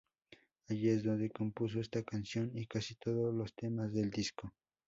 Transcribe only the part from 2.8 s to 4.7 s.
todos los temas del disco.